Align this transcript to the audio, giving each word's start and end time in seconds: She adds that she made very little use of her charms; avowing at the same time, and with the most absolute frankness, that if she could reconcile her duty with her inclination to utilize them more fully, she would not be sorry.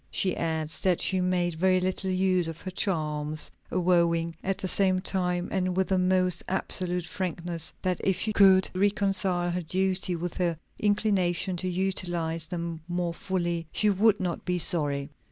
She 0.09 0.35
adds 0.35 0.79
that 0.79 0.99
she 0.99 1.21
made 1.21 1.53
very 1.53 1.79
little 1.79 2.09
use 2.09 2.47
of 2.47 2.59
her 2.61 2.71
charms; 2.71 3.51
avowing 3.69 4.35
at 4.43 4.57
the 4.57 4.67
same 4.67 4.99
time, 4.99 5.47
and 5.51 5.77
with 5.77 5.89
the 5.89 5.99
most 5.99 6.41
absolute 6.47 7.05
frankness, 7.05 7.71
that 7.83 8.01
if 8.03 8.17
she 8.17 8.33
could 8.33 8.67
reconcile 8.73 9.51
her 9.51 9.61
duty 9.61 10.15
with 10.15 10.37
her 10.37 10.57
inclination 10.79 11.55
to 11.57 11.69
utilize 11.69 12.47
them 12.47 12.81
more 12.87 13.13
fully, 13.13 13.67
she 13.71 13.91
would 13.91 14.19
not 14.19 14.43
be 14.43 14.57
sorry. 14.57 15.11